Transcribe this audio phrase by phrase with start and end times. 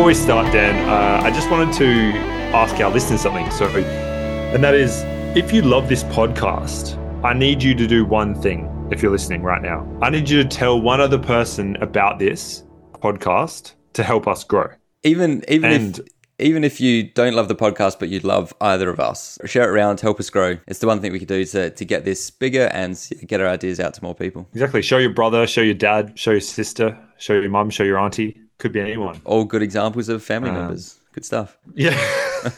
[0.00, 1.86] before we start, Dan, uh, I just wanted to
[2.56, 3.50] ask our listeners something.
[3.50, 5.02] So, and that is,
[5.36, 8.66] if you love this podcast, I need you to do one thing.
[8.90, 12.64] If you're listening right now, I need you to tell one other person about this
[12.94, 14.68] podcast to help us grow.
[15.02, 16.06] Even even And- if
[16.38, 19.68] even if you don't love the podcast, but you'd love either of us, share it
[19.68, 20.56] around, help us grow.
[20.66, 23.48] It's the one thing we can do to, to get this bigger and get our
[23.48, 24.48] ideas out to more people.
[24.54, 24.80] Exactly.
[24.80, 28.38] Show your brother, show your dad, show your sister, show your mum, show your auntie.
[28.60, 29.20] Could be anyone.
[29.24, 31.00] All good examples of family Um, members.
[31.12, 31.58] Good stuff.
[31.74, 31.98] Yeah.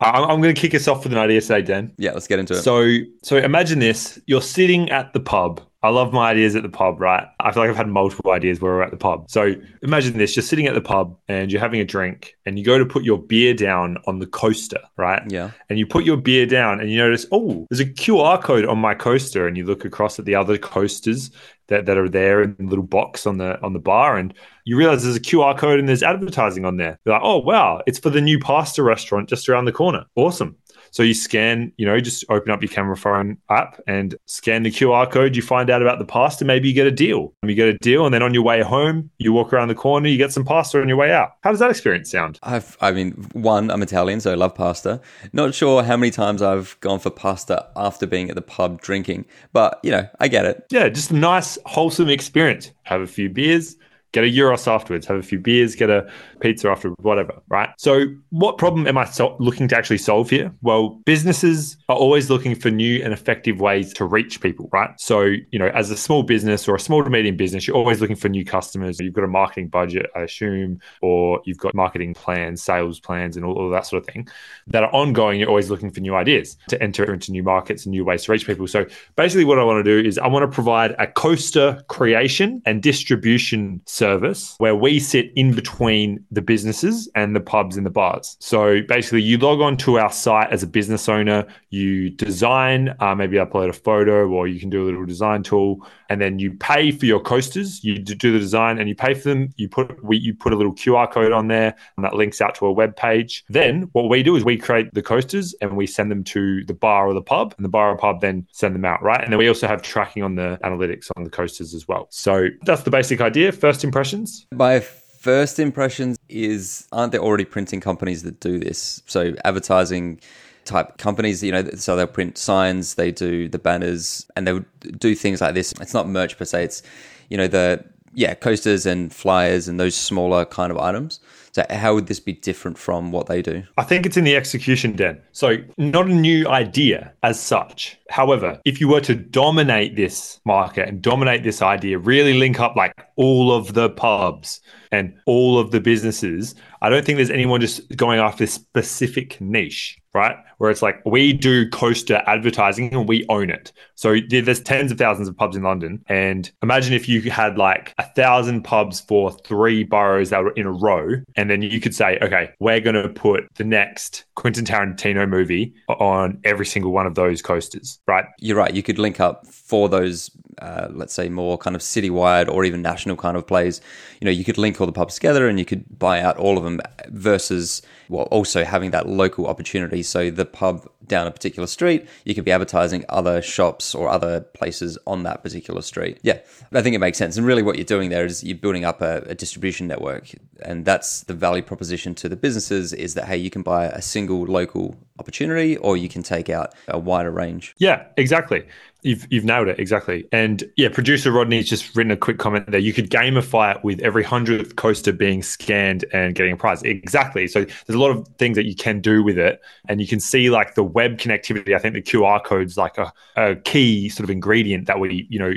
[0.00, 1.92] I'm, going to kick us off with an idea today, Dan.
[1.98, 2.62] Yeah, let's get into it.
[2.62, 5.60] So, so imagine this: you're sitting at the pub.
[5.82, 7.26] I love my ideas at the pub, right?
[7.40, 9.28] I feel like I've had multiple ideas where we're at the pub.
[9.28, 12.64] So imagine this: you're sitting at the pub and you're having a drink, and you
[12.64, 15.22] go to put your beer down on the coaster, right?
[15.28, 15.50] yeah.
[15.68, 18.78] And you put your beer down, and you notice, oh, there's a QR code on
[18.78, 21.32] my coaster, and you look across at the other coasters
[21.72, 24.76] that, that are there in the little box on the on the bar, and you
[24.76, 26.98] realize there's a QR code and there's advertising on there.
[27.04, 30.04] You're like, oh wow, it's for the new pasta restaurant just around the corner.
[30.14, 30.56] Awesome.
[30.92, 34.70] So you scan, you know, just open up your camera phone app and scan the
[34.70, 35.34] QR code.
[35.34, 36.44] You find out about the pasta.
[36.44, 37.32] Maybe you get a deal.
[37.42, 40.08] You get a deal, and then on your way home, you walk around the corner,
[40.08, 41.32] you get some pasta on your way out.
[41.42, 42.38] How does that experience sound?
[42.42, 45.00] I've, I mean, one, I'm Italian, so I love pasta.
[45.32, 49.24] Not sure how many times I've gone for pasta after being at the pub drinking,
[49.54, 50.66] but you know, I get it.
[50.70, 52.70] Yeah, just a nice, wholesome experience.
[52.82, 53.76] Have a few beers,
[54.12, 56.08] get a Euros afterwards, have a few beers, get a
[56.40, 57.70] pizza afterwards, whatever, right?
[57.78, 60.52] So, what problem am I so- looking to actually solve here?
[60.60, 64.90] Well, businesses are always looking for new and effective ways to reach people, right?
[64.98, 68.00] So, you know, as a small business or a small to medium business, you're always
[68.00, 69.00] looking for new customers.
[69.00, 73.46] You've got a marketing budget, I assume, or you've got marketing plans, sales plans, and
[73.46, 74.28] all, all that sort of thing
[74.66, 75.40] that are ongoing.
[75.40, 78.32] You're always looking for new ideas to enter into new markets and new ways to
[78.32, 78.66] reach people.
[78.66, 78.84] So,
[79.16, 82.82] basically, what I want to do is I want to provide a coaster creation and
[82.82, 88.36] distribution service where we sit in between the businesses and the pubs and the bars.
[88.40, 93.14] So, basically, you log on to our site as a business owner, you design, uh,
[93.14, 96.52] maybe upload a photo, or you can do a little design tool, and then you
[96.52, 97.82] pay for your coasters.
[97.84, 99.50] You do the design and you pay for them.
[99.56, 102.54] You put we, you put a little QR code on there, and that links out
[102.56, 103.44] to a web page.
[103.48, 106.74] Then what we do is we create the coasters and we send them to the
[106.74, 109.22] bar or the pub, and the bar or pub then send them out, right?
[109.22, 112.08] And then we also have tracking on the analytics on the coasters as well.
[112.10, 113.52] So that's the basic idea.
[113.52, 114.46] First impressions.
[114.52, 119.02] My first impressions is aren't there already printing companies that do this?
[119.06, 120.20] So advertising
[120.64, 124.64] type companies, you know, so they'll print signs, they do the banners, and they would
[124.98, 125.72] do things like this.
[125.80, 126.64] It's not merch per se.
[126.64, 126.82] It's
[127.28, 131.20] you know the yeah coasters and flyers and those smaller kind of items.
[131.52, 133.62] So how would this be different from what they do?
[133.76, 135.20] I think it's in the execution, Dan.
[135.32, 137.98] So, not a new idea as such.
[138.08, 142.74] However, if you were to dominate this market and dominate this idea, really link up
[142.74, 144.60] like all of the pubs
[144.92, 149.40] and all of the businesses, I don't think there's anyone just going after this specific
[149.40, 150.36] niche, right?
[150.58, 153.72] Where it's like we do coaster advertising and we own it.
[153.94, 156.04] So there's tens of thousands of pubs in London.
[156.08, 160.66] And imagine if you had like a thousand pubs for three boroughs that were in
[160.66, 161.22] a row.
[161.42, 165.74] And then you could say, okay, we're going to put the next Quentin Tarantino movie
[165.88, 168.24] on every single one of those coasters, right?
[168.38, 168.72] You're right.
[168.72, 172.80] You could link up for those, uh, let's say, more kind of citywide or even
[172.80, 173.80] national kind of plays.
[174.20, 176.56] You know, you could link all the pubs together and you could buy out all
[176.56, 180.02] of them versus, well, also having that local opportunity.
[180.02, 184.40] So the pub down a particular street, you could be advertising other shops or other
[184.40, 186.18] places on that particular street.
[186.22, 186.38] Yeah,
[186.72, 187.36] I think it makes sense.
[187.36, 190.30] And really, what you're doing there is you're building up a, a distribution network,
[190.62, 194.00] and that's the value proposition to the businesses: is that hey, you can buy a
[194.00, 197.74] single local opportunity, or you can take out a wider range.
[197.78, 198.66] Yeah, exactly.
[199.02, 200.26] You've you've nailed it exactly.
[200.30, 202.80] And yeah, producer Rodney's just written a quick comment there.
[202.80, 206.82] You could gamify it with every hundredth coaster being scanned and getting a prize.
[206.82, 207.48] Exactly.
[207.48, 210.20] So there's a lot of things that you can do with it, and you can
[210.20, 211.74] see like the web connectivity.
[211.74, 215.38] I think the QR code's like a, a key sort of ingredient that we you
[215.38, 215.52] know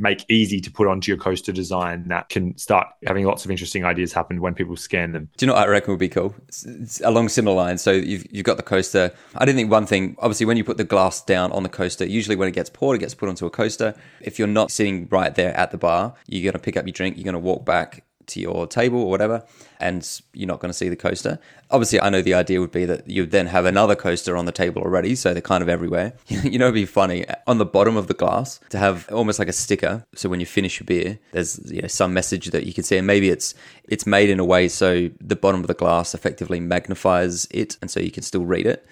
[0.00, 3.84] make easy to put onto your coaster design that can start having lots of interesting
[3.84, 5.28] ideas happen when people scan them.
[5.36, 6.34] Do you know what I reckon would be cool?
[6.48, 7.82] It's, along similar lines.
[7.82, 9.12] So you've, you've got the coaster.
[9.36, 12.04] I didn't think one thing, obviously, when you put the glass down on the coaster,
[12.04, 13.94] usually when it gets poured, it gets put onto a coaster.
[14.20, 16.92] If you're not sitting right there at the bar, you're going to pick up your
[16.92, 19.44] drink, you're going to walk back to your table or whatever,
[19.78, 21.38] and you're not going to see the coaster.
[21.70, 24.52] Obviously, I know the idea would be that you'd then have another coaster on the
[24.52, 26.14] table already, so they're kind of everywhere.
[26.28, 29.48] you know, it'd be funny on the bottom of the glass to have almost like
[29.48, 30.06] a sticker.
[30.14, 32.96] So when you finish your beer, there's you know some message that you can see,
[32.96, 33.54] and maybe it's
[33.84, 37.90] it's made in a way so the bottom of the glass effectively magnifies it, and
[37.90, 38.86] so you can still read it.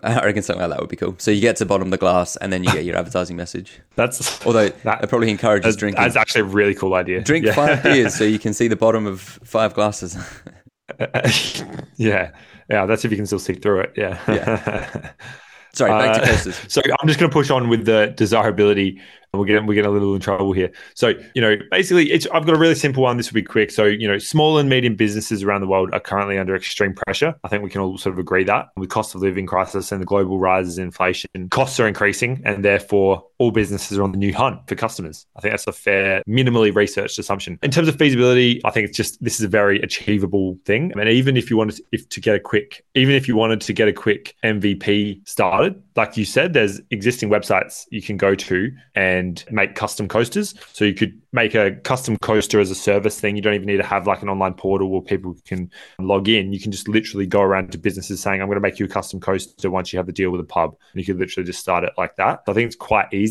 [0.20, 1.14] I reckon something like that would be cool.
[1.18, 3.36] So you get to the bottom of the glass, and then you get your advertising
[3.36, 3.80] message.
[3.96, 6.02] That's Although that- it probably encourages that's, drinking.
[6.02, 7.20] that's actually a really cool idea.
[7.22, 7.52] Drink Yeah.
[7.54, 10.16] five beers so you can see the bottom of five glasses.
[11.96, 12.30] yeah,
[12.68, 12.86] yeah.
[12.86, 13.92] That's if you can still see through it.
[13.96, 14.18] Yeah.
[14.28, 15.10] Yeah.
[15.72, 16.52] Sorry, back to Uh.
[16.68, 19.00] So I'm just going to push on with the desirability.
[19.32, 20.72] We're getting we're getting a little in trouble here.
[20.94, 23.16] So you know, basically, it's I've got a really simple one.
[23.16, 23.70] This will be quick.
[23.70, 27.34] So you know, small and medium businesses around the world are currently under extreme pressure.
[27.44, 30.00] I think we can all sort of agree that with cost of living crisis and
[30.00, 34.18] the global rises in inflation, costs are increasing, and therefore all businesses are on the
[34.18, 35.26] new hunt for customers.
[35.34, 37.58] I think that's a fair, minimally researched assumption.
[37.62, 40.92] In terms of feasibility, I think it's just this is a very achievable thing.
[40.94, 43.36] I mean, even if you wanted to, if to get a quick, even if you
[43.36, 48.18] wanted to get a quick MVP started, like you said, there's existing websites you can
[48.18, 50.54] go to and make custom coasters.
[50.72, 53.36] So you could make a custom coaster as a service thing.
[53.36, 56.52] You don't even need to have like an online portal where people can log in.
[56.52, 58.88] You can just literally go around to businesses saying, I'm going to make you a
[58.88, 60.76] custom coaster once you have the deal with a pub.
[60.92, 62.42] And you could literally just start it like that.
[62.44, 63.29] So I think it's quite easy.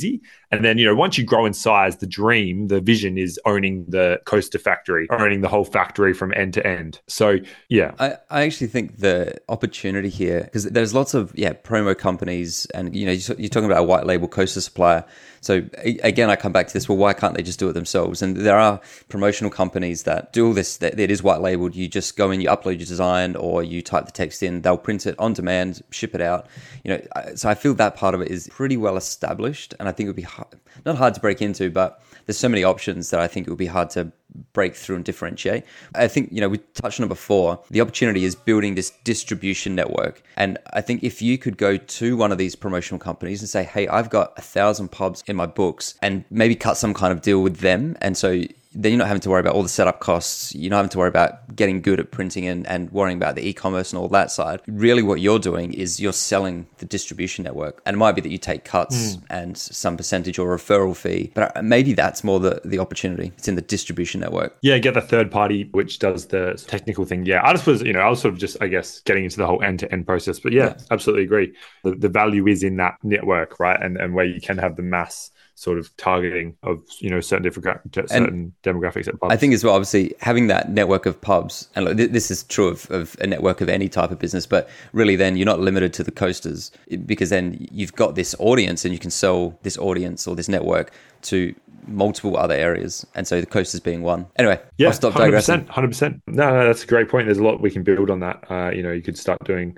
[0.51, 3.85] And then, you know, once you grow in size, the dream, the vision is owning
[3.87, 6.99] the coaster factory, owning the whole factory from end to end.
[7.07, 7.37] So
[7.69, 12.65] yeah, I, I actually think the opportunity here because there's lots of yeah promo companies
[12.73, 15.05] and you know you're talking about a white label coaster supplier
[15.41, 15.67] so
[16.03, 18.21] again i come back to this well why can't they just do it themselves?
[18.21, 21.75] And there are promotional companies that do all this that it is white labeled.
[21.75, 24.61] You just go in you upload your design or you type the text in.
[24.61, 26.47] They'll print it on demand ship it out.
[26.83, 27.01] You know
[27.35, 30.09] so i feel that part of it is pretty well established and i think it
[30.09, 30.47] would be hard,
[30.85, 33.57] not hard to break into but there's so many options that I think it would
[33.57, 34.11] be hard to
[34.53, 35.63] break through and differentiate.
[35.95, 37.59] I think, you know, we touched on it before.
[37.71, 40.21] The opportunity is building this distribution network.
[40.37, 43.63] And I think if you could go to one of these promotional companies and say,
[43.63, 47.21] hey, I've got a thousand pubs in my books and maybe cut some kind of
[47.21, 47.97] deal with them.
[48.01, 48.43] And so
[48.79, 50.55] then you're not having to worry about all the setup costs.
[50.55, 53.45] You're not having to worry about getting good at printing and, and worrying about the
[53.45, 54.61] e-commerce and all that side.
[54.67, 57.81] Really what you're doing is you're selling the distribution network.
[57.85, 59.23] And it might be that you take cuts hmm.
[59.29, 63.33] and some percentage or referral fee, but uh, maybe that's more the, the opportunity.
[63.37, 64.57] It's in the distribution network.
[64.61, 67.25] Yeah, get the third party which does the technical thing.
[67.25, 69.37] Yeah, I just was, you know, I was sort of just, I guess, getting into
[69.37, 70.39] the whole end to end process.
[70.39, 70.77] But yeah, Yeah.
[70.89, 71.53] absolutely agree.
[71.83, 73.81] The, the value is in that network, right?
[73.81, 77.43] And and where you can have the mass sort of targeting of you know certain
[77.43, 79.33] different certain demographics at pubs.
[79.33, 82.43] I think as well, obviously, having that network of pubs, and look, th- this is
[82.43, 85.59] true of, of a network of any type of business, but really then you're not
[85.59, 86.71] limited to the coasters
[87.05, 90.93] because then you've got this audience and you can sell this audience or this network
[91.23, 91.53] to
[91.87, 93.05] multiple other areas.
[93.13, 94.27] And so the coasters being one.
[94.37, 95.65] Anyway, yeah, I'll stop hundred digressing.
[95.67, 96.21] hundred percent.
[96.27, 97.27] No, no, that's a great point.
[97.27, 98.45] There's a lot we can build on that.
[98.49, 99.77] Uh, you know, you could start doing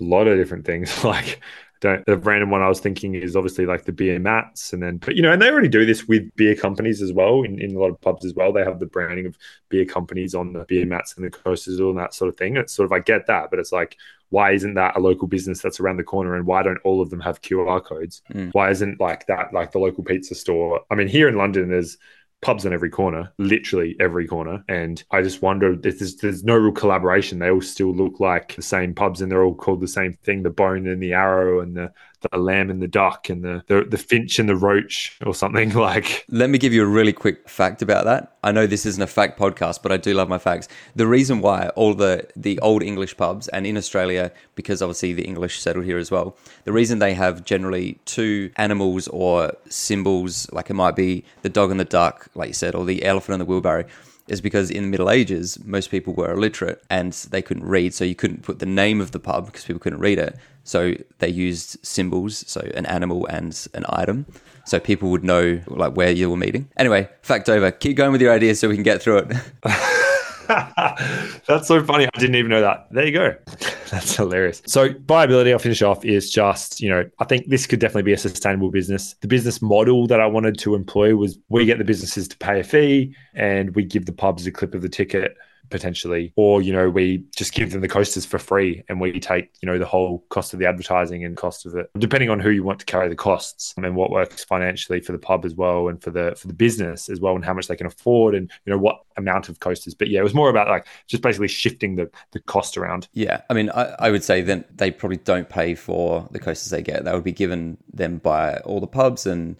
[0.00, 1.40] a lot of different things like.
[1.80, 4.98] Don't, the random one I was thinking is obviously like the beer mats, and then,
[4.98, 7.42] but you know, and they already do this with beer companies as well.
[7.42, 9.38] In, in a lot of pubs as well, they have the branding of
[9.70, 12.56] beer companies on the beer mats and the coasters and that sort of thing.
[12.58, 13.96] It's sort of I get that, but it's like,
[14.28, 17.08] why isn't that a local business that's around the corner, and why don't all of
[17.08, 18.20] them have QR codes?
[18.32, 18.50] Mm.
[18.52, 20.82] Why isn't like that like the local pizza store?
[20.90, 21.96] I mean, here in London, there's
[22.42, 24.64] pubs on every corner, literally every corner.
[24.68, 27.38] And I just wonder if there's, there's no real collaboration.
[27.38, 30.42] They all still look like the same pubs and they're all called the same thing
[30.42, 33.84] the bone and the arrow and the, the lamb and the duck and the, the,
[33.84, 36.24] the finch and the roach or something like.
[36.28, 38.36] Let me give you a really quick fact about that.
[38.42, 40.68] I know this isn't a fact podcast, but I do love my facts.
[40.96, 45.24] The reason why all the the old English pubs and in Australia, because obviously the
[45.24, 50.70] English settled here as well, the reason they have generally two animals or symbols, like
[50.70, 53.40] it might be the dog and the duck, like you said, or the elephant and
[53.40, 53.84] the wheelbarrow,
[54.30, 58.04] is because in the Middle Ages, most people were illiterate and they couldn't read, so
[58.04, 60.36] you couldn't put the name of the pub because people couldn't read it.
[60.64, 64.26] So they used symbols, so an animal and an item,
[64.64, 66.68] so people would know like where you were meeting.
[66.76, 67.70] Anyway, fact over.
[67.70, 69.36] Keep going with your ideas so we can get through it.
[71.46, 72.06] That's so funny.
[72.06, 72.88] I didn't even know that.
[72.90, 73.34] There you go.
[73.90, 74.62] That's hilarious.
[74.66, 78.12] So, viability, I'll finish off, is just, you know, I think this could definitely be
[78.12, 79.14] a sustainable business.
[79.20, 82.60] The business model that I wanted to employ was we get the businesses to pay
[82.60, 85.36] a fee and we give the pubs a clip of the ticket
[85.70, 89.50] potentially or you know we just give them the coasters for free and we take
[89.60, 92.50] you know the whole cost of the advertising and cost of it depending on who
[92.50, 95.88] you want to carry the costs and what works financially for the pub as well
[95.88, 98.50] and for the for the business as well and how much they can afford and
[98.64, 99.94] you know what amount of coasters.
[99.94, 103.08] But yeah it was more about like just basically shifting the the cost around.
[103.12, 106.70] Yeah, I mean, I, I would say then they probably don't pay for the coasters
[106.70, 107.04] they get.
[107.04, 109.56] That would be given them by all the pubs and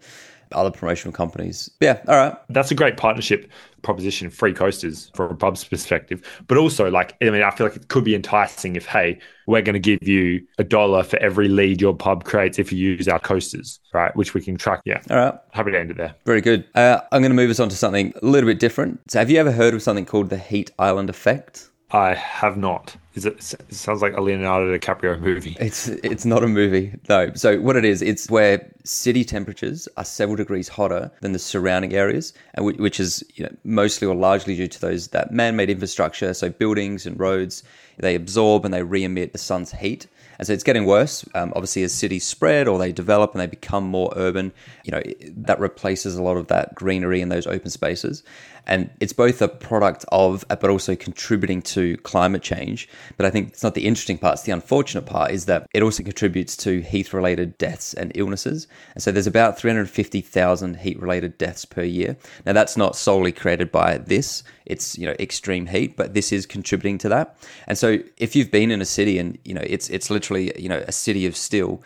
[0.52, 1.70] other promotional companies.
[1.80, 2.36] Yeah, all right.
[2.48, 3.50] that's a great partnership
[3.82, 7.76] proposition free coasters from a pub's perspective but also like i mean i feel like
[7.76, 11.48] it could be enticing if hey we're going to give you a dollar for every
[11.48, 15.00] lead your pub creates if you use our coasters right which we can track yeah
[15.08, 15.34] All right.
[15.52, 16.66] happy to end it there Very good.
[16.74, 19.00] Uh, I'm going to move us on to something a little bit different.
[19.10, 21.70] So, have you ever heard of something called the heat island effect?
[21.92, 22.96] I have not.
[23.14, 25.56] Is it, it sounds like a Leonardo DiCaprio movie.
[25.58, 27.32] It's it's not a movie, no.
[27.34, 31.92] So what it is, it's where city temperatures are several degrees hotter than the surrounding
[31.92, 36.32] areas, and which, is you know mostly or largely due to those that man-made infrastructure,
[36.34, 37.64] so buildings and roads,
[37.98, 40.06] they absorb and they re-emit the sun's heat.
[40.38, 41.22] And so it's getting worse.
[41.34, 44.52] Um, obviously, as cities spread or they develop and they become more urban,
[44.84, 45.02] you know,
[45.36, 48.22] that replaces a lot of that greenery and those open spaces.
[48.66, 52.88] And it's both a product of, uh, but also contributing to climate change.
[53.16, 54.34] But I think it's not the interesting part.
[54.34, 58.66] It's the unfortunate part is that it also contributes to heat related deaths and illnesses.
[58.94, 62.16] And so there's about 350,000 heat related deaths per year.
[62.46, 64.42] Now, that's not solely created by this.
[64.66, 67.36] It's, you know, extreme heat, but this is contributing to that.
[67.66, 70.68] And so if you've been in a city and, you know, it's, it's literally, you
[70.68, 71.82] know, a city of steel,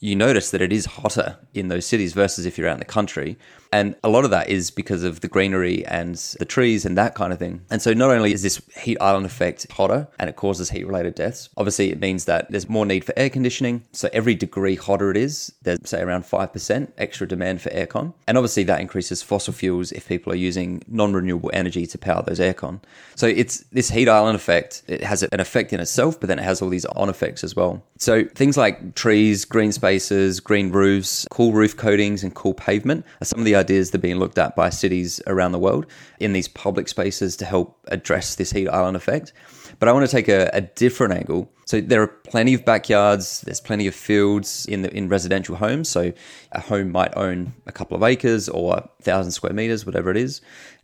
[0.00, 2.84] you notice that it is hotter in those cities versus if you're out in the
[2.84, 3.36] country.
[3.72, 7.14] And a lot of that is because of the greenery and the trees and that
[7.14, 7.62] kind of thing.
[7.70, 11.14] And so not only is this heat island effect hotter and it causes heat related
[11.14, 13.84] deaths, obviously it means that there's more need for air conditioning.
[13.92, 18.14] So every degree hotter it is, there's say around 5% extra demand for aircon.
[18.26, 22.40] And obviously that increases fossil fuels if people are using non-renewable energy to power those
[22.40, 22.80] aircon.
[23.16, 26.44] So it's this heat island effect, it has an effect in itself, but then it
[26.44, 27.82] has all these on effects as well.
[27.98, 33.24] So things like trees, green spaces, green roofs, cool roof coatings and cool pavement are
[33.24, 35.86] some of the ideas that are being looked at by cities around the world
[36.18, 39.32] in these public spaces to help address this heat island effect.
[39.78, 41.50] But I want to take a, a different angle.
[41.66, 45.88] So there are plenty of backyards, there's plenty of fields in the, in residential homes.
[45.88, 46.12] So
[46.52, 50.16] a home might own a couple of acres or a thousand square meters, whatever it
[50.16, 50.40] is,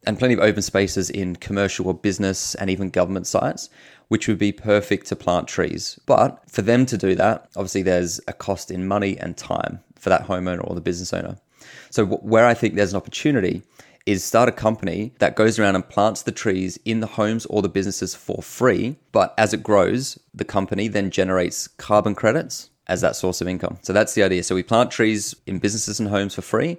[0.07, 3.71] and plenty of open spaces in commercial or business and even government sites
[4.09, 5.99] which would be perfect to plant trees.
[6.07, 10.11] But for them to do that, obviously there's a cost in money and time for
[10.11, 11.37] that homeowner or the business owner.
[11.91, 13.63] So where I think there's an opportunity
[14.07, 17.63] is start a company that goes around and plants the trees in the homes or
[17.63, 18.97] the businesses for free.
[19.13, 23.79] But as it grows, the company then generates carbon credits as that source of income.
[23.83, 24.43] So that's the idea.
[24.43, 26.77] So we plant trees in businesses and homes for free,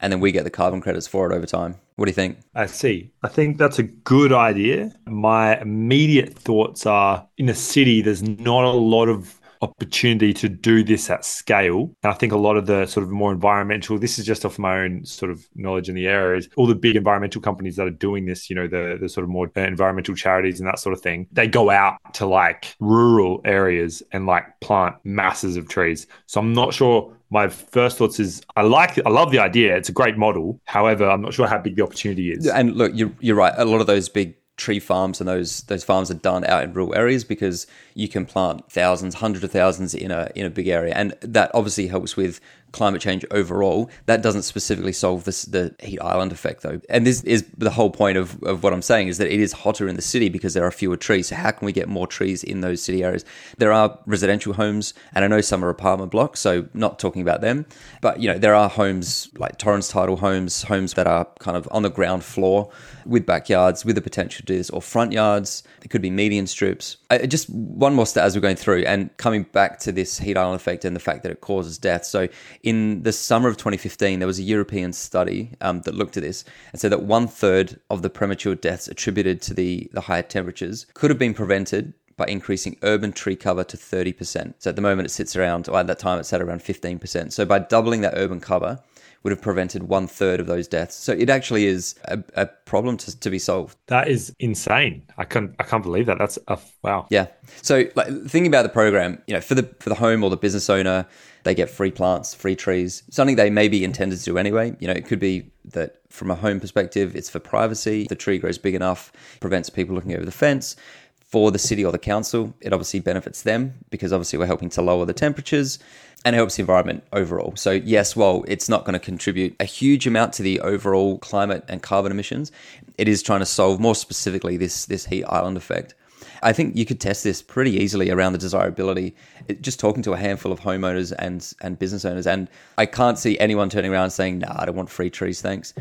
[0.00, 1.76] and then we get the carbon credits for it over time.
[1.96, 2.38] What do you think?
[2.54, 3.10] I see.
[3.22, 4.94] I think that's a good idea.
[5.06, 10.82] My immediate thoughts are in a city, there's not a lot of opportunity to do
[10.82, 11.90] this at scale.
[12.02, 14.58] And I think a lot of the sort of more environmental, this is just off
[14.58, 17.86] my own sort of knowledge in the area, is all the big environmental companies that
[17.86, 20.78] are doing this, you know, the, the sort of more uh, environmental charities and that
[20.78, 25.68] sort of thing, they go out to like rural areas and like plant masses of
[25.68, 26.06] trees.
[26.26, 29.74] So I'm not sure my first thoughts is I like I love the idea.
[29.74, 30.60] It's a great model.
[30.66, 32.46] However, I'm not sure how big the opportunity is.
[32.46, 33.54] And look, you're you're right.
[33.56, 36.72] A lot of those big tree farms and those those farms are done out in
[36.72, 40.68] rural areas because you can plant thousands, hundreds of thousands in a in a big
[40.68, 42.40] area, and that obviously helps with
[42.72, 43.90] climate change overall.
[44.06, 46.80] That doesn't specifically solve this, the heat island effect, though.
[46.88, 49.52] And this is the whole point of, of what I'm saying is that it is
[49.52, 51.28] hotter in the city because there are fewer trees.
[51.28, 53.24] So, how can we get more trees in those city areas?
[53.58, 57.40] There are residential homes, and I know some are apartment blocks, so not talking about
[57.40, 57.66] them.
[58.00, 61.68] But, you know, there are homes like Torrens title homes, homes that are kind of
[61.70, 62.70] on the ground floor
[63.04, 65.62] with backyards with the potential to do this, or front yards.
[65.82, 66.96] It could be median strips.
[67.10, 70.36] I, just one more step as we're going through and coming back to this heat
[70.36, 72.04] island effect and the fact that it causes death.
[72.04, 72.28] So,
[72.62, 76.44] in the summer of 2015, there was a European study um, that looked at this
[76.72, 80.86] and said that one third of the premature deaths attributed to the, the higher temperatures
[80.94, 84.54] could have been prevented by increasing urban tree cover to 30%.
[84.58, 87.32] So at the moment, it sits around, or at that time, it sat around 15%.
[87.32, 88.78] So by doubling that urban cover,
[89.22, 90.96] would have prevented one third of those deaths.
[90.96, 93.78] So it actually is a, a problem to, to, be solved.
[93.86, 95.04] That is insane.
[95.16, 96.18] I can't I can't believe that.
[96.18, 97.06] That's a, wow.
[97.08, 97.28] Yeah.
[97.62, 100.36] So like, thinking about the program, you know, for the for the home or the
[100.36, 101.06] business owner,
[101.44, 104.76] they get free plants, free trees, something they may be intended to do anyway.
[104.78, 108.06] You know, it could be that from a home perspective, it's for privacy.
[108.08, 110.76] The tree grows big enough, prevents people looking over the fence.
[111.18, 114.82] For the city or the council, it obviously benefits them because obviously we're helping to
[114.82, 115.78] lower the temperatures
[116.26, 117.54] and helps the environment overall.
[117.56, 121.64] So, yes, while it's not going to contribute a huge amount to the overall climate
[121.68, 122.52] and carbon emissions,
[122.98, 125.94] it is trying to solve more specifically this, this heat island effect.
[126.42, 129.14] I think you could test this pretty easily around the desirability.
[129.60, 132.48] just talking to a handful of homeowners and and business owners, and
[132.78, 135.74] I can't see anyone turning around saying, "Nah, I don't want free trees, thanks,"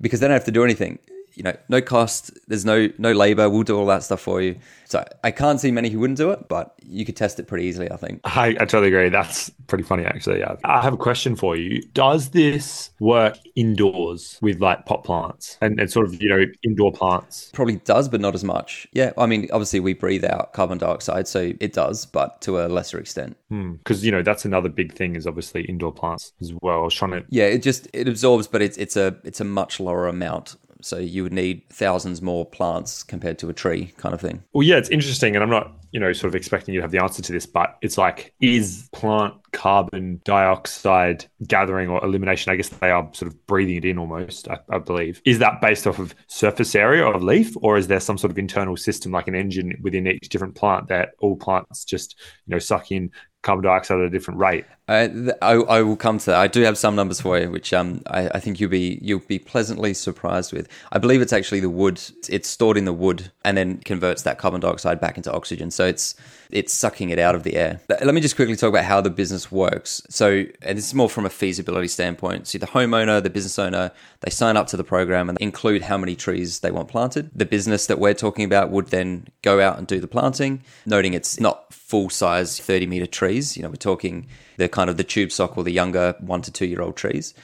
[0.00, 0.98] because they don't have to do anything
[1.40, 2.38] you know, no cost.
[2.48, 3.48] There's no no labor.
[3.48, 4.56] We'll do all that stuff for you.
[4.84, 7.64] So I can't see many who wouldn't do it, but you could test it pretty
[7.64, 7.90] easily.
[7.90, 8.20] I think.
[8.24, 9.08] I, I totally agree.
[9.08, 10.40] That's pretty funny, actually.
[10.40, 10.56] Yeah.
[10.64, 11.80] I have a question for you.
[11.94, 16.92] Does this work indoors with like pot plants and, and sort of you know indoor
[16.92, 17.50] plants?
[17.54, 18.86] Probably does, but not as much.
[18.92, 19.12] Yeah.
[19.16, 22.98] I mean, obviously we breathe out carbon dioxide, so it does, but to a lesser
[22.98, 23.38] extent.
[23.48, 24.04] Because hmm.
[24.04, 26.80] you know that's another big thing is obviously indoor plants as well.
[26.80, 27.24] I was trying to.
[27.30, 30.98] Yeah, it just it absorbs, but it's it's a it's a much lower amount So
[30.98, 34.42] you would need thousands more plants compared to a tree kind of thing.
[34.52, 35.34] Well, yeah, it's interesting.
[35.34, 37.46] And I'm not, you know, sort of expecting you to have the answer to this,
[37.46, 43.32] but it's like, is plant carbon dioxide gathering or elimination, I guess they are sort
[43.32, 45.20] of breathing it in almost, I, I believe.
[45.24, 48.38] Is that based off of surface area of leaf, or is there some sort of
[48.38, 52.58] internal system like an engine within each different plant that all plants just, you know,
[52.58, 53.10] suck in
[53.42, 54.64] carbon dioxide at a different rate?
[54.90, 56.40] Uh, I, I, will come to that.
[56.40, 59.20] I do have some numbers for you, which um, I, I, think you'll be you'll
[59.20, 60.68] be pleasantly surprised with.
[60.90, 62.02] I believe it's actually the wood.
[62.28, 65.70] It's stored in the wood and then converts that carbon dioxide back into oxygen.
[65.70, 66.16] So it's
[66.50, 67.80] it's sucking it out of the air.
[67.88, 70.02] Let me just quickly talk about how the business works.
[70.08, 72.48] So, and this is more from a feasibility standpoint.
[72.48, 73.92] So the homeowner, the business owner,
[74.22, 77.30] they sign up to the program and include how many trees they want planted.
[77.32, 81.14] The business that we're talking about would then go out and do the planting, noting
[81.14, 83.56] it's not full size 30 meter trees.
[83.56, 84.26] You know, we're talking
[84.60, 87.34] the kind of the tube stock or the younger one to two year old trees.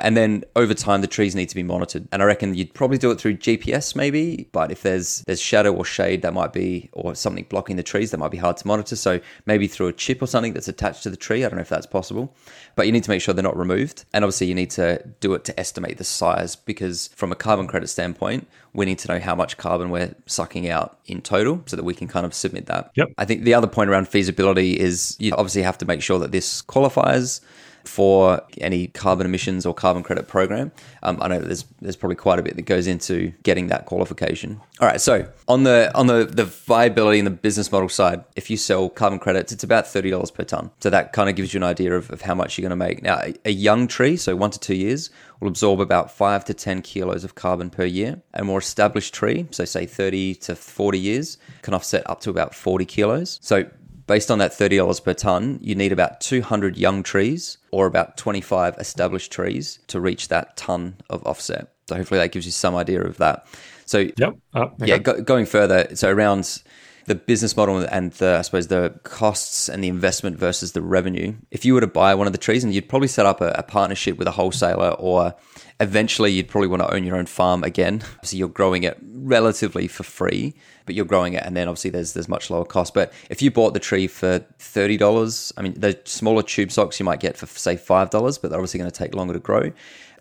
[0.00, 2.08] And then over time, the trees need to be monitored.
[2.12, 4.48] And I reckon you'd probably do it through GPS, maybe.
[4.52, 8.10] But if there's there's shadow or shade, that might be, or something blocking the trees,
[8.10, 8.96] that might be hard to monitor.
[8.96, 11.44] So maybe through a chip or something that's attached to the tree.
[11.44, 12.34] I don't know if that's possible.
[12.76, 14.04] But you need to make sure they're not removed.
[14.12, 17.66] And obviously, you need to do it to estimate the size because from a carbon
[17.66, 21.76] credit standpoint, we need to know how much carbon we're sucking out in total so
[21.76, 22.90] that we can kind of submit that.
[22.96, 23.08] Yep.
[23.18, 26.32] I think the other point around feasibility is you obviously have to make sure that
[26.32, 27.40] this qualifies
[27.88, 30.72] for any carbon emissions or carbon credit program.
[31.02, 34.60] Um, I know there's there's probably quite a bit that goes into getting that qualification.
[34.80, 38.50] All right, so on the on the the viability and the business model side, if
[38.50, 40.70] you sell carbon credits, it's about thirty dollars per ton.
[40.80, 42.84] So that kind of gives you an idea of, of how much you're going to
[42.84, 43.02] make.
[43.02, 45.10] Now, a, a young tree, so one to two years,
[45.40, 48.22] will absorb about five to ten kilos of carbon per year.
[48.34, 52.54] A more established tree, so say thirty to forty years, can offset up to about
[52.54, 53.38] forty kilos.
[53.42, 53.66] So
[54.06, 58.76] based on that $30 per ton, you need about 200 young trees or about 25
[58.78, 61.72] established trees to reach that ton of offset.
[61.88, 63.46] So hopefully that gives you some idea of that.
[63.86, 64.36] So yep.
[64.54, 64.86] Oh, okay.
[64.86, 66.62] yeah, go, going further, so around
[67.06, 71.34] the business model and the I suppose the costs and the investment versus the revenue.
[71.50, 73.50] If you were to buy one of the trees, and you'd probably set up a,
[73.50, 75.34] a partnership with a wholesaler, or
[75.80, 78.02] eventually you'd probably want to own your own farm again.
[78.22, 80.54] So you're growing it relatively for free
[80.86, 82.94] but you're growing it, and then obviously there's there's much lower cost.
[82.94, 86.98] But if you bought the tree for thirty dollars, I mean the smaller tube stocks
[87.00, 89.40] you might get for say five dollars, but they're obviously going to take longer to
[89.40, 89.72] grow.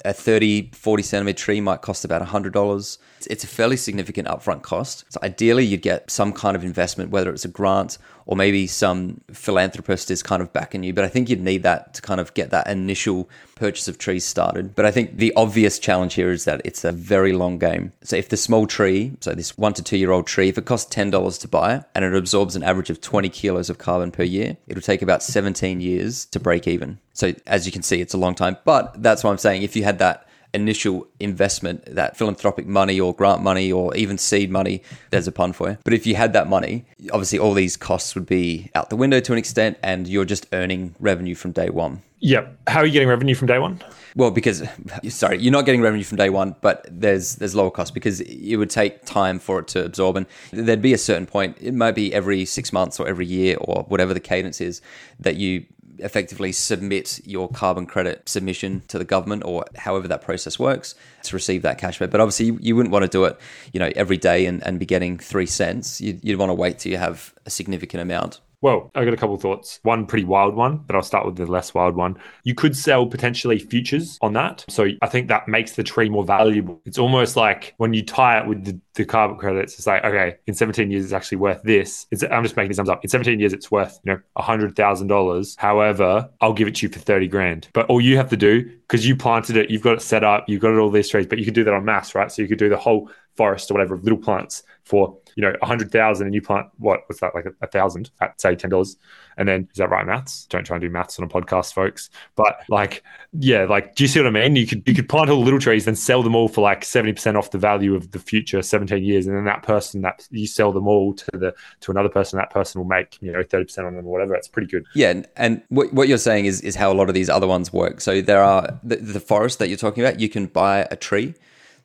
[0.06, 2.98] A 30, 40 centimeter tree might cost about $100.
[3.28, 5.06] It's a fairly significant upfront cost.
[5.10, 9.22] So ideally, you'd get some kind of investment, whether it's a grant or maybe some
[9.32, 10.94] philanthropist is kind of backing you.
[10.94, 14.26] But I think you'd need that to kind of get that initial purchase of trees
[14.26, 14.76] started.
[14.76, 17.92] But I think the obvious challenge here is that it's a very long game.
[18.04, 20.66] So if the small tree, so this one to two year old tree, if it
[20.66, 24.24] costs $10 to buy and it absorbs an average of 20 kilos of carbon per
[24.24, 27.00] year, it'll take about 17 years to break even.
[27.14, 28.58] So as you can see, it's a long time.
[28.64, 33.14] But that's why I'm saying if you had that initial investment, that philanthropic money or
[33.14, 35.78] grant money or even seed money, there's a pun for you.
[35.84, 39.20] But if you had that money, obviously all these costs would be out the window
[39.20, 42.02] to an extent and you're just earning revenue from day one.
[42.20, 42.58] Yep.
[42.68, 43.82] How are you getting revenue from day one?
[44.16, 44.64] Well, because
[45.10, 48.56] sorry, you're not getting revenue from day one, but there's there's lower cost because it
[48.56, 51.58] would take time for it to absorb, and there'd be a certain point.
[51.60, 54.82] It might be every six months or every year or whatever the cadence is
[55.20, 55.66] that you
[56.00, 61.36] effectively submit your carbon credit submission to the government or however that process works to
[61.36, 62.10] receive that cash back.
[62.10, 63.40] But obviously, you, you wouldn't want to do it,
[63.72, 66.02] you know, every day and, and be getting three cents.
[66.02, 68.40] You'd, you'd want to wait till you have a significant amount.
[68.64, 69.82] Well, I got a couple of thoughts.
[69.84, 72.18] One pretty wild one, but I'll start with the less wild one.
[72.46, 74.64] You could sell potentially futures on that.
[74.70, 76.82] So I think that makes the tree more valuable.
[76.86, 80.38] It's almost like when you tie it with the, the carbon credits, it's like, okay,
[80.48, 82.08] in 17 years, it's actually worth this.
[82.10, 83.04] It's, I'm just making these sums up.
[83.04, 85.58] In 17 years, it's worth, you know, $100,000.
[85.58, 87.68] However, I'll give it to you for 30 grand.
[87.74, 90.48] But all you have to do, because you planted it, you've got it set up,
[90.48, 92.32] you've got it all these trees, but you could do that on mass, right?
[92.32, 95.54] So you could do the whole forest or whatever of little plants for you know
[95.62, 98.70] a hundred thousand and you plant what what's that like a, thousand at say ten
[98.70, 98.98] dollars?
[99.38, 100.46] And then is that right maths?
[100.48, 102.10] Don't try and do maths on a podcast folks.
[102.36, 103.04] But like
[103.40, 104.56] yeah like do you see what i mean?
[104.56, 106.82] You could you could plant all the little trees then sell them all for like
[106.82, 110.48] 70% off the value of the future 17 years and then that person that you
[110.48, 113.88] sell them all to the to another person that person will make you know 30%
[113.88, 114.34] on them or whatever.
[114.34, 114.86] That's pretty good.
[114.94, 117.48] Yeah and, and what, what you're saying is is how a lot of these other
[117.48, 118.02] ones work.
[118.02, 121.36] So there are the, the forest that you're talking about you can buy a tree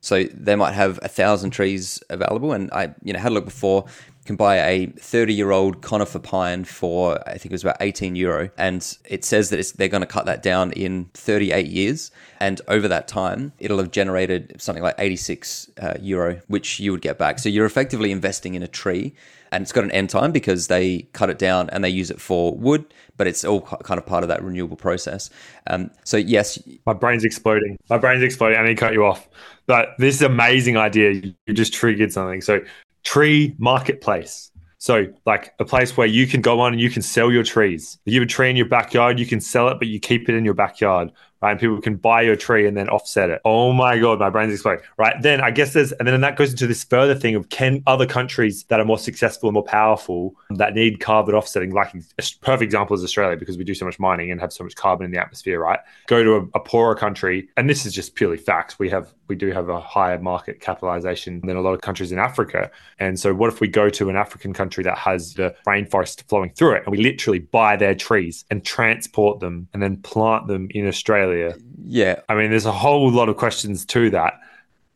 [0.00, 3.44] so they might have a thousand trees available, and I, you know, had a look
[3.44, 3.86] before.
[4.28, 8.14] Can buy a 30 year old conifer pine for, I think it was about 18
[8.14, 8.50] euro.
[8.58, 12.10] And it says that they're going to cut that down in 38 years.
[12.38, 17.00] And over that time, it'll have generated something like 86 uh, euro, which you would
[17.00, 17.38] get back.
[17.38, 19.14] So you're effectively investing in a tree
[19.50, 22.20] and it's got an end time because they cut it down and they use it
[22.20, 22.84] for wood,
[23.16, 25.30] but it's all kind of part of that renewable process.
[25.68, 27.78] Um, so yes, my brain's exploding.
[27.88, 28.58] My brain's exploding.
[28.58, 29.26] I need to cut you off.
[29.66, 31.32] But this is amazing idea.
[31.46, 32.42] You just triggered something.
[32.42, 32.60] So
[33.04, 34.50] tree marketplace.
[34.80, 37.98] So, like a place where you can go on and you can sell your trees.
[38.06, 40.28] If You have a tree in your backyard, you can sell it, but you keep
[40.28, 41.52] it in your backyard right?
[41.52, 43.40] And people can buy your tree and then offset it.
[43.44, 45.20] Oh my God, my brain's exploding, right?
[45.22, 48.06] Then I guess there's, and then that goes into this further thing of can other
[48.06, 52.62] countries that are more successful and more powerful that need carbon offsetting, like a perfect
[52.62, 55.10] example is Australia because we do so much mining and have so much carbon in
[55.12, 55.80] the atmosphere, right?
[56.06, 58.78] Go to a, a poorer country, and this is just purely facts.
[58.78, 62.18] We have, we do have a higher market capitalization than a lot of countries in
[62.18, 62.70] Africa.
[62.98, 66.50] And so what if we go to an African country that has the rainforest flowing
[66.50, 70.68] through it and we literally buy their trees and transport them and then plant them
[70.70, 71.56] in Australia?
[71.84, 72.20] Yeah.
[72.28, 74.40] I mean, there's a whole lot of questions to that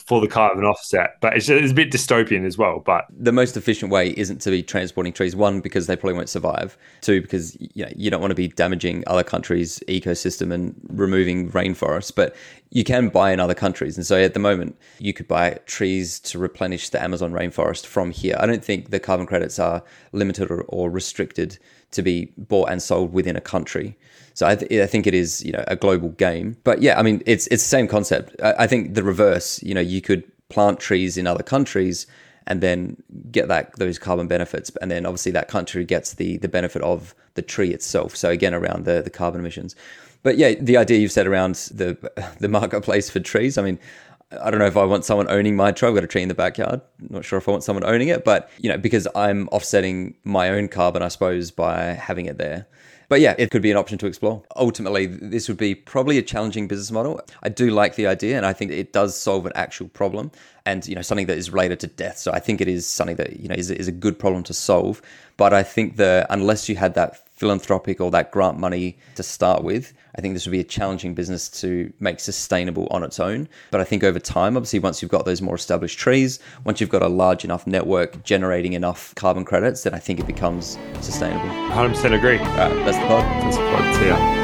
[0.06, 2.80] for the carbon offset, but it's, it's a bit dystopian as well.
[2.80, 5.36] But the most efficient way isn't to be transporting trees.
[5.36, 6.76] One, because they probably won't survive.
[7.00, 11.50] Two, because you know you don't want to be damaging other countries' ecosystem and removing
[11.52, 12.14] rainforests.
[12.14, 12.34] But
[12.74, 16.18] you can buy in other countries, and so at the moment you could buy trees
[16.20, 18.34] to replenish the Amazon rainforest from here.
[18.40, 21.58] I don't think the carbon credits are limited or, or restricted
[21.90, 23.98] to be bought and sold within a country.
[24.32, 26.56] So I, th- I, think it is, you know, a global game.
[26.64, 28.34] But yeah, I mean, it's it's the same concept.
[28.42, 29.62] I, I, think the reverse.
[29.62, 32.06] You know, you could plant trees in other countries
[32.46, 32.96] and then
[33.30, 37.14] get that those carbon benefits, and then obviously that country gets the the benefit of
[37.34, 38.16] the tree itself.
[38.16, 39.76] So again, around the the carbon emissions.
[40.22, 41.96] But yeah, the idea you've said around the
[42.38, 43.58] the marketplace for trees.
[43.58, 43.78] I mean,
[44.40, 45.88] I don't know if I want someone owning my tree.
[45.88, 46.80] I've got a tree in the backyard.
[47.10, 50.48] not sure if I want someone owning it, but you know, because I'm offsetting my
[50.50, 52.66] own carbon, I suppose, by having it there.
[53.08, 54.42] But yeah, it could be an option to explore.
[54.56, 57.20] Ultimately, this would be probably a challenging business model.
[57.42, 60.30] I do like the idea, and I think it does solve an actual problem,
[60.64, 62.16] and you know something that is related to death.
[62.16, 64.54] So I think it is something that you know is, is a good problem to
[64.54, 65.02] solve.
[65.36, 69.64] But I think that unless you had that philanthropic or that grant money to start
[69.64, 73.48] with, I think this would be a challenging business to make sustainable on its own.
[73.72, 76.88] But I think over time, obviously, once you've got those more established trees, once you've
[76.88, 81.48] got a large enough network generating enough carbon credits, then I think it becomes sustainable.
[81.74, 82.38] 100% agree.
[82.38, 83.24] All right, that's the pod.
[83.42, 83.96] That's the pod.
[83.96, 84.41] See ya.